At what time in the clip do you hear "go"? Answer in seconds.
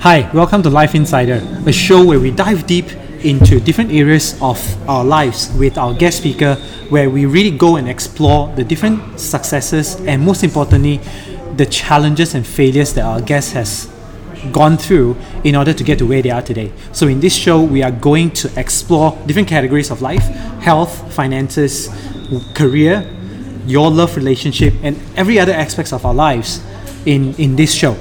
7.50-7.76